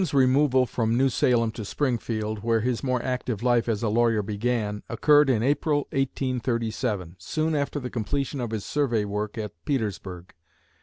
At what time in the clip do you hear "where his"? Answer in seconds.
2.39-2.81